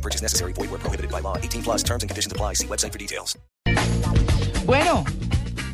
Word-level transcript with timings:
No 0.00 0.02
purchase 0.02 0.22
necessary. 0.22 0.52
Void 0.54 0.70
where 0.70 0.78
prohibited 0.80 1.10
by 1.10 1.20
law. 1.20 1.36
18 1.36 1.62
plus 1.62 1.82
terms 1.84 2.02
and 2.02 2.08
conditions 2.10 2.32
apply. 2.32 2.54
See 2.54 2.66
website 2.66 2.90
for 2.92 2.98
details. 2.98 3.36
Bueno, 4.64 5.04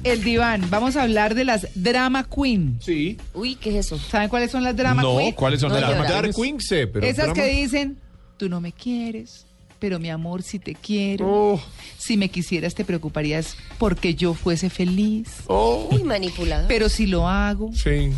el 0.04 0.24
diván, 0.24 0.68
vamos 0.70 0.96
a 0.96 1.02
hablar 1.02 1.34
de 1.36 1.44
las 1.44 1.68
drama 1.74 2.24
queen. 2.24 2.78
Sí. 2.80 3.18
Uy, 3.34 3.54
¿qué 3.56 3.70
es 3.78 3.86
eso? 3.86 3.98
¿Saben 3.98 4.28
cuáles 4.28 4.50
son 4.50 4.64
las 4.64 4.74
drama 4.76 5.02
No, 5.02 5.18
queen? 5.18 5.32
¿cuáles 5.34 5.60
son 5.60 5.68
No, 5.68 5.76
de 5.76 5.82
yo 5.82 5.88
las 5.90 5.96
era- 6.00 6.10
Dark 6.22 6.34
Queen? 6.34 6.60
sé, 6.60 6.86
pero 6.88 7.06
Esas 7.06 7.26
drama- 7.26 7.34
que 7.34 7.46
dicen, 7.46 7.98
tú 8.36 8.48
no 8.48 8.60
me 8.60 8.72
quieres, 8.72 9.46
pero 9.78 9.98
mi 10.00 10.08
amor, 10.10 10.42
si 10.42 10.58
te 10.58 10.74
quiero. 10.74 11.26
Oh, 11.28 11.60
Si 11.98 12.16
me 12.16 12.28
quisieras, 12.28 12.74
te 12.74 12.84
preocuparías 12.84 13.56
porque 13.78 14.14
yo 14.16 14.34
fuese 14.34 14.70
feliz. 14.70 15.28
oh, 15.46 15.88
Uy, 15.92 16.02
manipulado. 16.02 16.66
Pero 16.68 16.88
si 16.88 17.06
lo 17.06 17.28
hago, 17.28 17.70
sí. 17.74 18.10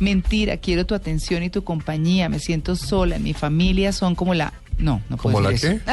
mentira, 0.00 0.56
quiero 0.58 0.84
tu 0.84 0.94
atención 0.94 1.42
y 1.42 1.48
tu 1.50 1.62
compañía, 1.64 2.28
me 2.28 2.38
siento 2.40 2.74
sola, 2.76 3.18
mi 3.18 3.32
familia 3.34 3.92
son 3.92 4.14
como 4.14 4.34
la... 4.34 4.52
No, 4.78 5.02
no 5.08 5.16
puedo 5.16 5.34
¿Como 5.34 5.40
la 5.40 5.50
decir 5.50 5.82
eso. 5.84 5.92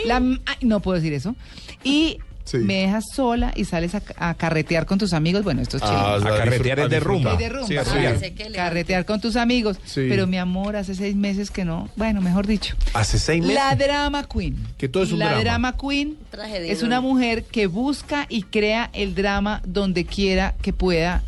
La- 0.06 0.16
ay, 0.16 0.56
no 0.62 0.80
puedo 0.80 0.96
decir 0.96 1.12
eso. 1.12 1.34
Y 1.82 2.18
Sí. 2.46 2.58
me 2.58 2.74
dejas 2.82 3.04
sola 3.14 3.54
y 3.56 3.64
sales 3.64 3.94
a, 3.94 4.02
a 4.18 4.34
carretear 4.34 4.84
con 4.84 4.98
tus 4.98 5.14
amigos. 5.14 5.44
Bueno, 5.44 5.62
esto 5.62 5.78
es 5.78 5.82
chévere. 5.82 5.98
Ah, 5.98 6.16
A 6.16 6.20
carretear 6.36 6.78
es 6.80 6.90
de 6.90 7.00
rumba. 7.00 7.36
De 7.36 7.48
rumba, 7.48 7.66
Sí, 7.66 8.30
Carretear 8.52 9.06
con 9.06 9.18
tus 9.18 9.36
amigos. 9.36 9.78
Sí. 9.86 10.04
Pero 10.10 10.26
mi 10.26 10.36
amor, 10.36 10.76
hace 10.76 10.94
seis 10.94 11.16
meses 11.16 11.50
que 11.50 11.64
no. 11.64 11.88
Bueno, 11.96 12.20
mejor 12.20 12.46
dicho. 12.46 12.76
Hace 12.92 13.18
seis 13.18 13.40
meses. 13.40 13.54
La 13.56 13.74
drama 13.76 14.28
queen. 14.28 14.58
Que 14.76 14.90
todo 14.90 15.04
es 15.04 15.12
un 15.12 15.20
la 15.20 15.28
drama. 15.28 15.40
drama 15.40 15.76
queen 15.78 16.18
Tragedia, 16.30 16.70
es 16.70 16.82
¿no? 16.82 16.88
una 16.88 17.00
mujer 17.00 17.44
que 17.44 17.66
busca 17.66 18.26
y 18.28 18.42
crea 18.42 18.90
el 18.92 19.14
drama 19.14 19.62
donde 19.64 20.04
quiera 20.04 20.54
que 20.60 20.74
pueda 20.74 21.22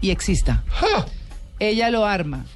y 0.00 0.10
exista. 0.10 0.64
Ella 1.58 1.90
lo 1.90 2.06
arma. 2.06 2.46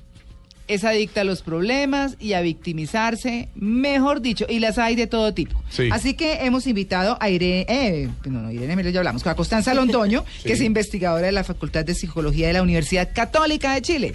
Es 0.70 0.84
adicta 0.84 1.22
a 1.22 1.24
los 1.24 1.42
problemas 1.42 2.16
y 2.20 2.34
a 2.34 2.40
victimizarse, 2.40 3.48
mejor 3.54 4.20
dicho, 4.20 4.46
y 4.48 4.60
las 4.60 4.78
hay 4.78 4.94
de 4.94 5.06
todo 5.06 5.34
tipo. 5.34 5.62
Sí. 5.68 5.88
Así 5.90 6.14
que 6.14 6.44
hemos 6.44 6.66
invitado 6.66 7.18
a 7.20 7.28
Irene, 7.28 7.66
eh, 7.68 8.08
no, 8.26 8.42
no, 8.42 8.52
Irene 8.52 8.76
Melo 8.76 8.90
ya 8.90 9.00
hablamos, 9.00 9.26
a 9.26 9.34
Constanza 9.34 9.74
Londoño, 9.74 10.24
que 10.44 10.52
es 10.52 10.60
investigadora 10.60 11.26
de 11.26 11.32
la 11.32 11.44
Facultad 11.44 11.84
de 11.84 11.94
Psicología 11.94 12.46
de 12.46 12.52
la 12.52 12.62
Universidad 12.62 13.10
Católica 13.12 13.74
de 13.74 13.82
Chile. 13.82 14.14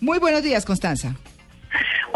Muy 0.00 0.18
buenos 0.18 0.42
días, 0.42 0.64
Constanza. 0.64 1.16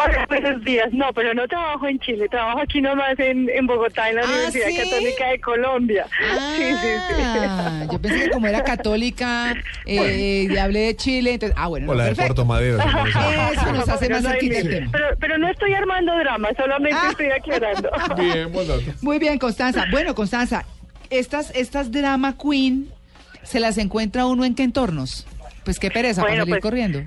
Hola, 0.00 0.27
buenos 0.28 0.62
días. 0.64 0.92
No, 0.92 1.12
pero 1.12 1.34
no 1.34 1.48
trabajo 1.48 1.88
en 1.88 1.98
Chile, 1.98 2.28
trabajo 2.28 2.60
aquí 2.60 2.80
nomás 2.80 3.18
en, 3.18 3.48
en 3.50 3.66
Bogotá, 3.66 4.08
en 4.08 4.16
la 4.16 4.22
Ah, 4.22 4.27
Universidad 4.27 4.68
¿sí? 4.68 4.77
Católica 4.77 5.28
de 5.30 5.41
Colombia. 5.41 6.06
Sí, 6.56 6.64
sí, 6.64 6.88
sí. 7.08 7.14
Ah, 7.48 7.84
yo 7.91 8.00
pensé 8.00 8.24
que 8.24 8.30
como 8.30 8.46
era 8.46 8.62
católica 8.62 9.54
eh, 9.86 10.46
y 10.50 10.56
hablé 10.56 10.80
de 10.80 10.96
Chile, 10.96 11.34
entonces, 11.34 11.56
ah, 11.58 11.66
bueno, 11.69 11.86
O 11.86 11.94
no, 11.94 11.98
la 11.98 12.04
de 12.04 12.10
perfecto. 12.14 12.34
Puerto 12.34 12.44
Madero. 12.44 12.78
Eso 13.52 13.72
nos 13.72 13.88
hace 13.88 14.06
Pero 14.06 14.20
más 14.20 14.34
el 14.34 14.48
tema. 14.70 14.88
Pero, 14.92 15.04
pero 15.19 15.38
no 15.38 15.48
estoy 15.48 15.74
armando 15.74 16.16
drama, 16.16 16.48
solamente 16.56 16.98
Ah. 17.00 17.08
estoy 17.10 17.30
aclarando. 17.30 17.91
Bien, 18.16 18.52
buen 18.52 18.69
dato. 18.69 18.82
Muy 19.02 19.19
bien, 19.19 19.38
Constanza. 19.38 19.84
Bueno, 19.91 20.14
Constanza, 20.14 20.64
estas, 21.10 21.50
estas 21.56 21.91
drama 21.91 22.36
queen 22.38 22.88
se 23.42 23.58
las 23.60 23.78
encuentra 23.78 24.26
uno 24.26 24.44
en 24.44 24.54
qué 24.54 24.62
entornos. 24.62 25.26
Pues 25.64 25.78
qué 25.80 25.91
pereza 25.91 26.22
para 26.22 26.32
Bueno, 26.32 26.42
salir 26.44 26.54
pues, 26.54 26.62
corriendo. 26.62 27.02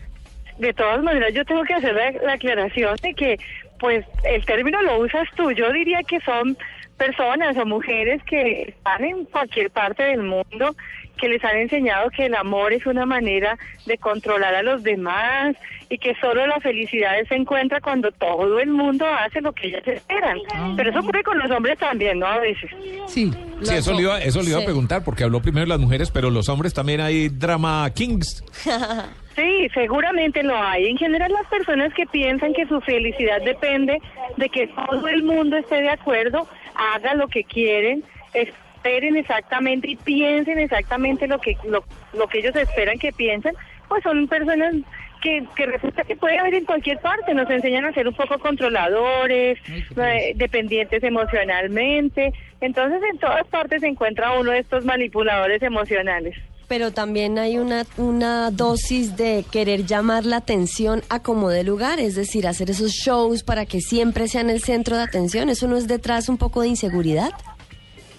De 0.62 0.74
todas 0.74 1.02
maneras, 1.02 1.32
yo 1.34 1.44
tengo 1.44 1.64
que 1.64 1.74
hacer 1.74 1.96
la, 1.96 2.12
la 2.22 2.34
aclaración 2.34 2.96
de 3.02 3.16
que, 3.16 3.40
pues, 3.80 4.06
el 4.22 4.46
término 4.46 4.80
lo 4.84 5.00
usas 5.00 5.28
tú. 5.36 5.52
Yo 5.54 5.72
diría 5.72 6.04
que 6.08 6.20
son 6.20 6.56
personas 7.02 7.58
o 7.58 7.66
mujeres 7.66 8.22
que 8.30 8.76
están 8.78 9.04
en 9.04 9.26
cualquier 9.26 9.72
parte 9.72 10.04
del 10.04 10.22
mundo, 10.22 10.76
que 11.18 11.30
les 11.30 11.44
han 11.44 11.58
enseñado 11.58 12.12
que 12.12 12.28
el 12.28 12.36
amor 12.36 12.74
es 12.74 12.86
una 12.86 13.08
manera 13.08 13.58
de 13.88 13.98
controlar 13.98 14.54
a 14.54 14.62
los 14.62 14.84
demás 14.84 15.56
y 15.90 15.98
que 15.98 16.14
solo 16.22 16.46
la 16.46 16.60
felicidad 16.60 17.14
se 17.28 17.36
encuentra 17.36 17.82
cuando 17.82 18.12
todo 18.12 18.60
el 18.60 18.70
mundo 18.70 19.06
hace 19.08 19.42
lo 19.42 19.52
que 19.52 19.70
ellas 19.70 19.88
esperan. 19.88 20.38
Pero 20.78 20.92
eso 20.92 21.00
ocurre 21.00 21.24
con 21.24 21.40
los 21.40 21.50
hombres 21.50 21.80
también, 21.80 22.20
¿no? 22.20 22.28
A 22.28 22.38
veces. 22.38 22.70
Sí. 23.08 23.32
Sí, 23.64 23.76
eso 23.76 23.94
le 23.94 24.02
iba, 24.04 24.22
eso 24.22 24.42
le 24.44 24.52
iba 24.52 24.60
a 24.60 24.64
preguntar, 24.64 25.04
porque 25.04 25.24
habló 25.24 25.42
primero 25.42 25.66
de 25.66 25.70
las 25.70 25.80
mujeres, 25.80 26.12
pero 26.12 26.30
los 26.30 26.50
hombres 26.50 26.74
también 26.74 27.02
hay 27.02 27.30
drama 27.30 27.90
kings. 27.96 28.44
Sí, 29.36 29.70
seguramente 29.74 30.44
lo 30.44 30.58
hay. 30.58 30.88
En 30.88 30.98
general 30.98 31.32
las 31.32 31.48
personas 31.48 31.94
que 31.94 32.06
piensan 32.06 32.54
que 32.54 32.68
su 32.68 32.82
felicidad 32.82 33.42
depende 33.42 34.02
de 34.36 34.50
que 34.50 34.68
todo 34.68 35.08
el 35.08 35.24
mundo 35.24 35.56
esté 35.56 35.82
de 35.82 35.90
acuerdo, 35.90 36.48
haga 36.82 37.14
lo 37.14 37.28
que 37.28 37.44
quieren, 37.44 38.04
esperen 38.34 39.16
exactamente 39.18 39.90
y 39.90 39.96
piensen 39.96 40.60
exactamente 40.60 41.28
lo 41.28 41.40
que 41.40 41.56
lo, 41.64 41.84
lo 42.14 42.28
que 42.28 42.40
ellos 42.40 42.56
esperan 42.56 42.98
que 42.98 43.12
piensen, 43.12 43.54
pues 43.88 44.04
son 44.04 44.28
personas 44.28 44.76
que, 45.22 45.46
que 45.56 45.68
resulta 45.68 46.04
que 46.04 46.16
puede 46.16 46.40
haber 46.40 46.56
en 46.56 46.66
cualquier 46.66 47.00
parte. 47.00 47.34
Nos 47.34 47.50
enseñan 47.50 47.86
a 47.86 47.94
ser 47.94 48.08
un 48.08 48.16
poco 48.16 48.40
controladores, 48.40 49.60
eh, 49.70 50.34
dependientes 50.36 51.04
emocionalmente. 51.04 52.34
Entonces 52.60 53.02
en 53.12 53.20
todas 53.20 53.46
partes 53.48 53.82
se 53.82 53.88
encuentra 53.88 54.38
uno 54.40 54.52
de 54.52 54.60
estos 54.60 54.84
manipuladores 54.84 55.62
emocionales. 55.62 56.36
Pero 56.72 56.94
también 56.94 57.38
hay 57.38 57.58
una, 57.58 57.86
una 57.98 58.50
dosis 58.50 59.18
de 59.18 59.44
querer 59.52 59.86
llamar 59.86 60.26
la 60.26 60.38
atención 60.38 61.04
a 61.10 61.22
como 61.22 61.50
de 61.50 61.66
lugar, 61.66 62.00
es 62.00 62.16
decir, 62.16 62.48
hacer 62.48 62.70
esos 62.70 62.94
shows 62.94 63.44
para 63.44 63.66
que 63.66 63.82
siempre 63.82 64.30
sean 64.30 64.50
el 64.50 64.62
centro 64.62 64.96
de 64.96 65.04
atención. 65.04 65.50
¿Eso 65.50 65.68
no 65.68 65.76
es 65.76 65.90
detrás 65.90 66.30
un 66.30 66.38
poco 66.38 66.62
de 66.62 66.70
inseguridad? 66.70 67.32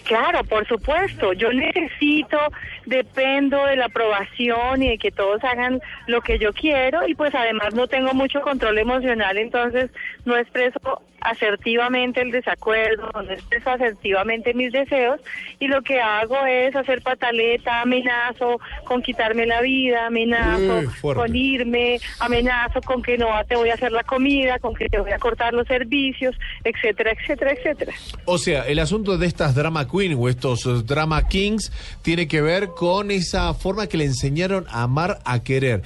Claro, 0.05 0.45
por 0.45 0.67
supuesto. 0.67 1.33
Yo 1.33 1.53
necesito, 1.53 2.39
dependo 2.87 3.65
de 3.67 3.77
la 3.77 3.87
aprobación 3.87 4.83
y 4.83 4.91
de 4.91 4.99
que 4.99 5.11
todos 5.11 5.43
hagan 5.45 5.81
lo 6.07 6.21
que 6.21 6.39
yo 6.39 6.53
quiero 6.53 7.07
y 7.07 7.15
pues 7.15 7.35
además 7.35 7.75
no 7.75 7.87
tengo 7.87 8.13
mucho 8.15 8.41
control 8.41 8.79
emocional, 8.79 9.39
entonces 9.39 9.91
no 10.25 10.37
expreso 10.37 11.03
asertivamente 11.23 12.21
el 12.21 12.31
desacuerdo, 12.31 13.11
no 13.15 13.31
expreso 13.31 13.71
asertivamente 13.71 14.55
mis 14.55 14.73
deseos 14.73 15.21
y 15.59 15.69
lo 15.69 15.83
que 15.83 16.01
hago 16.01 16.45
es 16.47 16.75
hacer 16.75 17.01
pataleta, 17.03 17.83
amenazo 17.83 18.61
con 18.85 19.03
quitarme 19.03 19.47
la 19.47 19.61
vida, 19.61 20.07
amenazo 20.07 20.81
Uy, 21.03 21.15
con 21.15 21.37
irme, 21.37 22.01
amenazo 22.19 22.81
con 22.83 23.03
que 23.03 23.17
no 23.19 23.29
te 23.49 23.57
voy 23.57 23.71
a 23.71 23.75
hacer 23.75 23.93
la 23.93 24.03
comida, 24.03 24.59
con 24.59 24.75
que 24.75 24.89
te 24.89 24.99
voy 24.99 25.13
a 25.13 25.19
cortar 25.19 25.55
los 25.55 25.67
servicios, 25.67 26.35
etcétera, 26.65 27.13
etcétera, 27.13 27.53
etcétera. 27.53 27.93
O 28.25 28.39
sea, 28.39 28.67
el 28.67 28.79
asunto 28.79 29.17
de 29.17 29.27
estas 29.27 29.55
drama 29.55 29.87
queen 29.93 30.17
o 30.19 30.29
estos 30.29 30.65
eh, 30.67 30.83
drama 30.85 31.29
kings 31.29 31.71
tiene 32.01 32.27
que 32.27 32.41
ver 32.41 32.69
con 32.69 33.11
esa 33.11 33.53
forma 33.53 33.87
que 33.87 33.99
le 33.99 34.05
enseñaron 34.07 34.67
a 34.71 34.85
amar, 34.85 35.21
a 35.25 35.43
querer. 35.43 35.83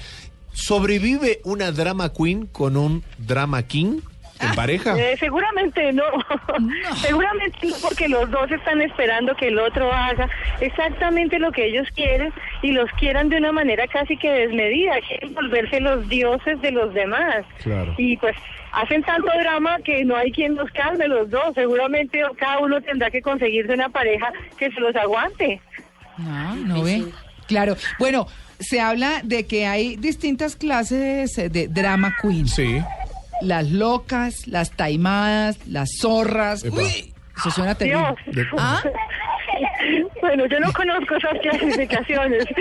¿Sobrevive 0.52 1.40
una 1.44 1.72
drama 1.72 2.12
queen 2.12 2.46
con 2.46 2.76
un 2.76 3.02
drama 3.18 3.64
king 3.64 4.00
en 4.40 4.54
pareja? 4.54 4.98
Eh, 4.98 5.16
seguramente 5.18 5.92
no. 5.92 6.04
seguramente 6.96 7.58
no, 7.62 7.76
porque 7.82 8.08
los 8.08 8.30
dos 8.30 8.50
están 8.50 8.80
esperando 8.82 9.34
que 9.34 9.48
el 9.48 9.58
otro 9.58 9.92
haga 9.92 10.28
exactamente 10.60 11.38
lo 11.38 11.52
que 11.52 11.66
ellos 11.66 11.88
quieren 11.94 12.32
y 12.62 12.72
los 12.72 12.90
quieran 12.92 13.28
de 13.28 13.38
una 13.38 13.52
manera 13.52 13.86
casi 13.86 14.16
que 14.16 14.30
desmedida. 14.30 14.94
Quieren 15.06 15.34
volverse 15.34 15.80
los 15.80 16.08
dioses 16.08 16.60
de 16.60 16.70
los 16.70 16.92
demás. 16.94 17.44
Claro. 17.62 17.94
Y 17.96 18.16
pues 18.16 18.36
hacen 18.72 19.02
tanto 19.02 19.28
drama 19.38 19.78
que 19.84 20.04
no 20.04 20.16
hay 20.16 20.30
quien 20.32 20.54
los 20.54 20.70
calme 20.70 21.08
los 21.08 21.30
dos. 21.30 21.54
Seguramente 21.54 22.22
cada 22.38 22.58
uno 22.58 22.80
tendrá 22.80 23.10
que 23.10 23.22
conseguirse 23.22 23.72
una 23.72 23.88
pareja 23.88 24.32
que 24.58 24.70
se 24.70 24.80
los 24.80 24.94
aguante. 24.96 25.60
No, 26.18 26.56
no 26.56 26.82
ve. 26.82 27.04
Claro. 27.46 27.76
Bueno, 27.98 28.26
se 28.58 28.80
habla 28.80 29.20
de 29.22 29.46
que 29.46 29.66
hay 29.66 29.96
distintas 29.96 30.56
clases 30.56 31.36
de 31.36 31.68
drama 31.68 32.14
queen. 32.20 32.48
Sí. 32.48 32.82
Las 33.40 33.70
locas, 33.70 34.46
las 34.46 34.70
taimadas, 34.72 35.58
las 35.66 35.88
zorras. 36.00 36.64
Epa. 36.64 36.76
Uy, 36.76 37.12
eso 37.36 37.50
suena 37.50 37.74
terrible. 37.74 38.14
Dios. 38.26 38.46
¿Ah? 38.58 38.82
Bueno, 40.20 40.46
yo 40.46 40.58
no 40.60 40.72
conozco 40.72 41.16
esas 41.16 41.38
clasificaciones. 41.40 42.44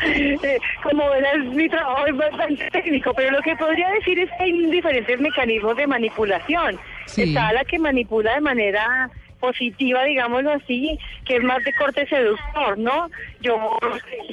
Eh, 0.00 0.58
Como 0.84 1.08
verás, 1.10 1.44
mi 1.46 1.68
trabajo 1.68 2.06
es 2.06 2.16
bastante 2.16 2.70
técnico, 2.70 3.12
pero 3.14 3.32
lo 3.32 3.42
que 3.42 3.56
podría 3.56 3.88
decir 3.90 4.18
es 4.18 4.30
que 4.30 4.44
hay 4.44 4.66
diferentes 4.70 5.20
mecanismos 5.20 5.76
de 5.76 5.86
manipulación. 5.86 6.78
Sí. 7.06 7.22
Está 7.22 7.52
la 7.52 7.64
que 7.64 7.78
manipula 7.78 8.34
de 8.34 8.40
manera 8.40 9.10
positiva, 9.38 10.04
digámoslo 10.04 10.52
así, 10.52 10.98
que 11.24 11.36
es 11.36 11.42
más 11.42 11.62
de 11.64 11.72
corte 11.74 12.06
seductor, 12.06 12.78
¿no? 12.78 13.08
Yo 13.40 13.78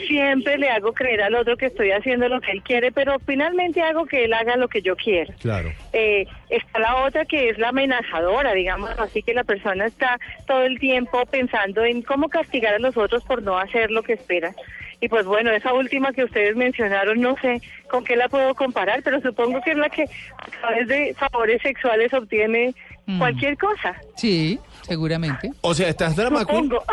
siempre 0.07 0.57
le 0.57 0.69
hago 0.69 0.93
creer 0.93 1.21
al 1.21 1.35
otro 1.35 1.57
que 1.57 1.67
estoy 1.67 1.91
haciendo 1.91 2.27
lo 2.27 2.41
que 2.41 2.51
él 2.51 2.63
quiere, 2.63 2.91
pero 2.91 3.17
finalmente 3.19 3.81
hago 3.81 4.05
que 4.05 4.25
él 4.25 4.33
haga 4.33 4.55
lo 4.55 4.67
que 4.67 4.81
yo 4.81 4.95
quiero. 4.95 5.33
Claro. 5.39 5.71
Eh, 5.93 6.25
está 6.49 6.79
la 6.79 7.03
otra 7.03 7.25
que 7.25 7.49
es 7.49 7.57
la 7.57 7.69
amenazadora, 7.69 8.53
digamos 8.53 8.89
así, 8.99 9.21
que 9.21 9.33
la 9.33 9.43
persona 9.43 9.85
está 9.85 10.19
todo 10.47 10.63
el 10.63 10.79
tiempo 10.79 11.25
pensando 11.25 11.83
en 11.83 12.01
cómo 12.01 12.29
castigar 12.29 12.75
a 12.75 12.79
los 12.79 12.97
otros 12.97 13.23
por 13.23 13.41
no 13.43 13.57
hacer 13.57 13.91
lo 13.91 14.03
que 14.03 14.13
espera. 14.13 14.53
Y 15.01 15.09
pues 15.09 15.25
bueno, 15.25 15.51
esa 15.51 15.73
última 15.73 16.13
que 16.13 16.23
ustedes 16.23 16.55
mencionaron, 16.55 17.19
no 17.19 17.35
sé 17.41 17.61
con 17.89 18.03
qué 18.03 18.15
la 18.15 18.29
puedo 18.29 18.55
comparar, 18.55 19.01
pero 19.03 19.21
supongo 19.21 19.61
que 19.61 19.71
es 19.71 19.77
la 19.77 19.89
que 19.89 20.03
a 20.03 20.61
través 20.61 20.87
de 20.87 21.13
favores 21.13 21.61
sexuales 21.61 22.13
obtiene 22.13 22.73
Mm. 23.07 23.19
cualquier 23.19 23.57
cosa. 23.57 23.95
Sí, 24.15 24.59
seguramente. 24.81 25.51
O 25.61 25.73
sea, 25.73 25.89
estas 25.89 26.15
drama 26.15 26.43
queen. 26.45 26.63
Supongo. 26.63 26.83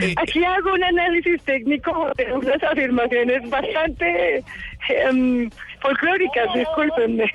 Eh, 0.00 0.14
Aquí 0.22 0.44
hago 0.44 0.72
un 0.72 0.82
análisis 0.82 1.40
técnico 1.42 2.10
de 2.16 2.32
unas 2.32 2.60
afirmaciones 2.62 3.48
bastante 3.48 4.44
em, 4.88 5.48
folclóricas, 5.80 6.52
discúlpenme. 6.54 7.32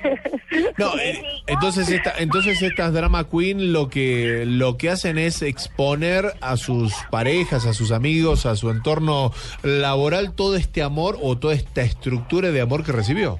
No, 0.76 0.98
eh, 0.98 1.22
entonces 1.46 1.88
esta, 1.88 2.12
entonces 2.18 2.60
estas 2.60 2.92
drama 2.92 3.28
queen 3.28 3.72
lo 3.72 3.88
que 3.88 4.44
lo 4.46 4.76
que 4.76 4.90
hacen 4.90 5.16
es 5.16 5.40
exponer 5.40 6.34
a 6.42 6.56
sus 6.56 6.92
parejas, 7.10 7.64
a 7.64 7.72
sus 7.72 7.90
amigos, 7.90 8.44
a 8.44 8.56
su 8.56 8.70
entorno 8.70 9.32
laboral 9.62 10.34
todo 10.34 10.56
este 10.56 10.82
amor 10.82 11.16
o 11.22 11.38
toda 11.38 11.54
esta 11.54 11.82
estructura 11.82 12.50
de 12.50 12.60
amor 12.60 12.84
que 12.84 12.92
recibió. 12.92 13.38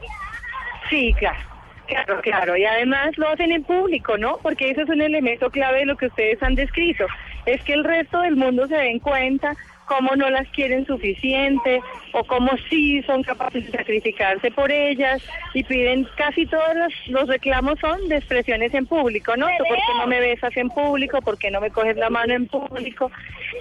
Sí, 0.88 1.14
claro. 1.18 1.49
Claro, 1.90 2.20
claro. 2.20 2.56
Y 2.56 2.64
además 2.64 3.18
lo 3.18 3.28
hacen 3.28 3.50
en 3.50 3.64
público, 3.64 4.16
¿no? 4.16 4.38
Porque 4.38 4.70
eso 4.70 4.82
es 4.82 4.88
un 4.88 5.02
elemento 5.02 5.50
clave 5.50 5.80
de 5.80 5.86
lo 5.86 5.96
que 5.96 6.06
ustedes 6.06 6.40
han 6.42 6.54
descrito. 6.54 7.06
Es 7.46 7.62
que 7.64 7.72
el 7.72 7.82
resto 7.82 8.20
del 8.20 8.36
mundo 8.36 8.68
se 8.68 8.76
den 8.76 9.00
cuenta 9.00 9.56
cómo 9.86 10.14
no 10.14 10.30
las 10.30 10.46
quieren 10.50 10.86
suficiente 10.86 11.80
o 12.12 12.22
cómo 12.22 12.52
sí 12.68 13.02
son 13.02 13.24
capaces 13.24 13.66
de 13.66 13.76
sacrificarse 13.76 14.52
por 14.52 14.70
ellas 14.70 15.20
y 15.52 15.64
piden 15.64 16.06
casi 16.16 16.46
todos 16.46 16.76
los, 16.76 16.92
los 17.08 17.28
reclamos 17.28 17.80
son 17.80 18.08
de 18.08 18.18
expresiones 18.18 18.72
en 18.72 18.86
público, 18.86 19.36
¿no? 19.36 19.48
¿Tú 19.58 19.64
¿Por 19.64 19.76
qué 19.76 19.94
no 19.98 20.06
me 20.06 20.20
besas 20.20 20.56
en 20.56 20.68
público? 20.68 21.20
¿Por 21.20 21.38
qué 21.38 21.50
no 21.50 21.60
me 21.60 21.72
coges 21.72 21.96
la 21.96 22.08
mano 22.08 22.34
en 22.34 22.46
público? 22.46 23.10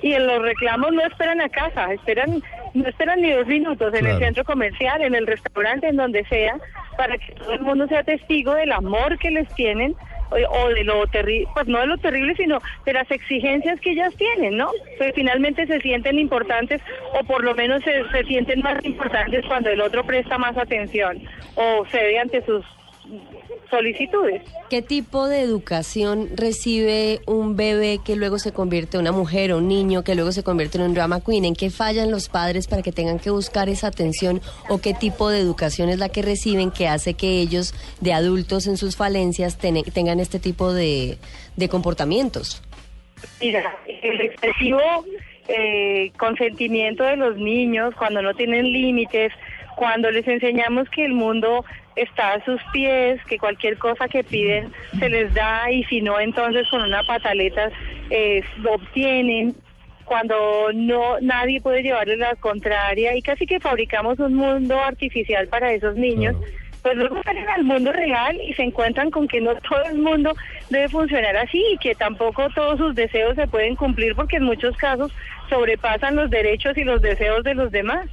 Y 0.04 0.14
en 0.14 0.28
los 0.28 0.40
reclamos 0.44 0.92
no 0.94 1.02
esperan 1.02 1.42
a 1.42 1.50
casa, 1.50 1.92
esperan 1.94 2.44
no 2.74 2.88
esperan 2.88 3.22
ni 3.22 3.32
dos 3.32 3.48
minutos 3.48 3.94
en 3.94 4.06
el 4.06 4.20
centro 4.20 4.44
comercial, 4.44 5.02
en 5.02 5.16
el 5.16 5.28
restaurante, 5.28 5.88
en 5.88 5.96
donde 5.96 6.26
sea, 6.26 6.58
para 6.98 7.18
que 7.18 7.34
todo 7.34 7.54
el 7.54 7.62
mundo 7.62 7.88
sea 7.88 8.04
testigo 8.04 8.54
del 8.54 8.72
amor 8.72 9.18
que 9.18 9.32
les 9.32 9.48
tienen 9.56 9.96
o, 10.32 10.36
o 10.36 10.70
de 10.70 10.84
lo 10.84 11.08
terrible, 11.08 11.48
pues 11.54 11.68
no 11.68 11.80
de 11.80 11.88
lo 11.88 11.98
terrible, 11.98 12.36
sino 12.36 12.62
de 12.86 12.94
las 12.94 13.10
exigencias 13.10 13.80
que 13.82 13.92
ellas 13.92 14.14
tienen, 14.16 14.58
¿no? 14.58 14.70
Pues 14.98 15.14
finalmente 15.16 15.66
se 15.66 15.80
sienten 15.80 16.20
importantes 16.20 16.82
o 17.20 17.24
por 17.24 17.44
lo 17.44 17.56
menos 17.56 17.84
se, 17.84 18.08
se 18.10 18.24
sienten 18.26 18.62
más 18.62 18.84
importantes 18.84 19.46
cuando 19.48 19.70
el 19.70 19.82
otro 19.82 20.04
presta 20.04 20.38
más 20.38 20.58
atención 20.58 21.20
o 21.56 21.86
cede 21.86 22.20
ante 22.20 22.42
sus 22.46 22.64
solicitudes. 23.70 24.42
¿Qué 24.70 24.82
tipo 24.82 25.28
de 25.28 25.42
educación 25.42 26.30
recibe 26.36 27.20
un 27.28 27.56
bebé 27.56 28.00
que 28.04 28.16
luego 28.16 28.40
se 28.40 28.52
convierte 28.52 28.98
en 28.98 29.02
una 29.02 29.12
mujer 29.12 29.52
o 29.52 29.58
un 29.58 29.68
niño 29.68 30.04
que 30.04 30.16
luego 30.16 30.32
se 30.32 30.44
convierte 30.44 30.78
en 30.80 30.86
un 30.86 30.94
drama 30.94 31.22
queen? 31.22 31.46
¿En 31.46 31.56
qué 31.56 31.70
fallan 31.70 32.10
los 32.10 32.30
padres 32.30 32.68
para 32.68 32.82
que 32.82 32.92
tengan 32.92 33.20
que 33.20 33.30
buscar 33.30 33.70
esa 33.70 33.88
atención? 33.88 34.42
¿O 34.70 34.80
qué 34.80 34.94
tipo 34.94 35.30
de 35.30 35.40
educación 35.40 35.90
es 35.90 36.00
la 36.00 36.10
que 36.10 36.22
reciben 36.24 36.72
que 36.72 36.88
hace 36.88 37.14
que 37.14 37.40
ellos, 37.42 37.74
de 38.02 38.14
adultos 38.14 38.66
en 38.68 38.78
sus 38.78 38.96
falencias, 38.96 39.58
ten- 39.58 39.84
tengan 39.94 40.20
este 40.20 40.40
tipo 40.40 40.74
de, 40.74 41.18
de 41.56 41.70
comportamientos? 41.70 42.64
Mira, 43.42 43.78
el 43.88 44.22
excesivo 44.22 44.80
eh, 45.48 46.12
consentimiento 46.18 47.04
de 47.04 47.18
los 47.18 47.38
niños 47.38 47.94
cuando 47.96 48.22
no 48.22 48.34
tienen 48.34 48.72
límites, 48.72 49.32
cuando 49.76 50.10
les 50.12 50.28
enseñamos 50.28 50.90
que 50.90 51.06
el 51.06 51.14
mundo 51.14 51.64
está 52.02 52.34
a 52.34 52.46
sus 52.46 52.62
pies, 52.72 53.24
que 53.26 53.38
cualquier 53.38 53.78
cosa 53.78 54.08
que 54.08 54.24
piden 54.24 54.72
se 54.98 55.10
les 55.10 55.34
da 55.34 55.72
y 55.72 55.84
si 55.86 56.02
no, 56.02 56.20
entonces 56.20 56.68
con 56.70 56.82
una 56.82 57.04
pataleta 57.04 57.70
eh, 58.10 58.44
lo 58.58 58.74
obtienen. 58.74 59.56
Cuando 60.06 60.72
no 60.74 61.20
nadie 61.22 61.62
puede 61.62 61.84
llevarle 61.84 62.18
la 62.18 62.36
contraria 62.36 63.16
y 63.16 63.22
casi 63.22 63.46
que 63.46 63.60
fabricamos 63.60 64.18
un 64.18 64.34
mundo 64.34 64.80
artificial 64.80 65.48
para 65.48 65.72
esos 65.72 65.96
niños 65.96 66.36
pues 66.82 66.96
luego 66.96 67.22
salen 67.24 67.48
al 67.50 67.64
mundo 67.64 67.92
real 67.92 68.40
y 68.42 68.54
se 68.54 68.64
encuentran 68.64 69.12
con 69.12 69.28
que 69.28 69.42
no 69.42 69.56
todo 69.56 69.84
el 69.84 69.98
mundo 69.98 70.34
debe 70.70 70.88
funcionar 70.90 71.36
así 71.38 71.64
y 71.74 71.78
que 71.78 71.96
tampoco 71.96 72.50
todos 72.56 72.78
sus 72.78 72.96
deseos 72.96 73.36
se 73.36 73.48
pueden 73.48 73.76
cumplir 73.76 74.16
porque 74.16 74.38
en 74.38 74.44
muchos 74.44 74.76
casos 74.78 75.12
sobrepasan 75.50 76.16
los 76.16 76.30
derechos 76.30 76.78
y 76.78 76.84
los 76.84 77.02
deseos 77.02 77.44
de 77.44 77.56
los 77.56 77.72
demás. 77.72 78.10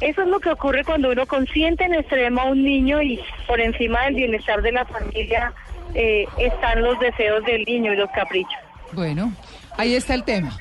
Eso 0.00 0.22
es 0.22 0.28
lo 0.28 0.40
que 0.40 0.50
ocurre 0.50 0.84
cuando 0.84 1.10
uno 1.10 1.26
consiente 1.26 1.84
en 1.84 1.94
extremo 1.94 2.40
a 2.40 2.44
un 2.46 2.62
niño 2.64 3.00
y 3.02 3.20
por 3.46 3.60
encima 3.60 4.04
del 4.04 4.14
bienestar 4.14 4.60
de 4.62 4.72
la 4.72 4.84
familia 4.84 5.52
eh, 5.94 6.26
están 6.38 6.82
los 6.82 6.98
deseos 7.00 7.44
del 7.44 7.64
niño 7.64 7.92
y 7.92 7.96
los 7.96 8.10
caprichos. 8.10 8.58
Bueno, 8.92 9.32
ahí 9.76 9.94
está 9.94 10.14
el 10.14 10.24
tema. 10.24 10.56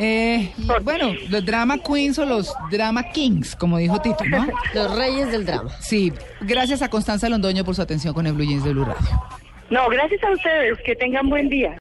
Eh, 0.00 0.52
bueno, 0.82 1.12
los 1.28 1.44
drama 1.44 1.78
queens 1.78 2.18
o 2.20 2.24
los 2.24 2.54
drama 2.70 3.02
kings, 3.10 3.56
como 3.56 3.78
dijo 3.78 4.00
Tito, 4.00 4.24
¿no? 4.26 4.46
Los 4.74 4.96
reyes 4.96 5.32
del 5.32 5.44
drama. 5.44 5.70
Sí, 5.80 6.12
gracias 6.40 6.82
a 6.82 6.88
Constanza 6.88 7.28
Londoño 7.28 7.64
por 7.64 7.74
su 7.74 7.82
atención 7.82 8.14
con 8.14 8.24
el 8.28 8.32
Blue 8.34 8.44
Jeans 8.44 8.62
de 8.62 8.72
Blue 8.72 8.84
Radio. 8.84 9.20
No, 9.70 9.88
gracias 9.88 10.22
a 10.22 10.30
ustedes, 10.30 10.78
que 10.84 10.94
tengan 10.94 11.28
buen 11.28 11.48
día. 11.48 11.76